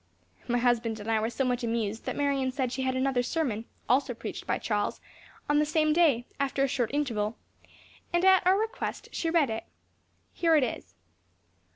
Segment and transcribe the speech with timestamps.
[0.47, 3.65] My husband and I were so much amused, that Marion said she had another sermon,
[3.87, 4.99] also preached by Charles,
[5.47, 7.37] on the same day, after a short interval;
[8.11, 9.65] and at our request she read it.
[10.33, 10.95] Here it is.